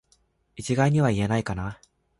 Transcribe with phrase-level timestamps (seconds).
[0.55, 1.79] 一概には言えないかな